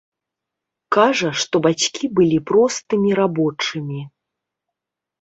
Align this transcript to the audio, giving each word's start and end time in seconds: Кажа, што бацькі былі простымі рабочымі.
Кажа, 0.97 1.29
што 1.43 1.55
бацькі 1.67 2.11
былі 2.21 2.37
простымі 2.51 3.09
рабочымі. 3.23 4.01